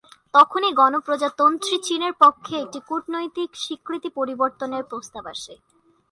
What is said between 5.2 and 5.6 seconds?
আসে।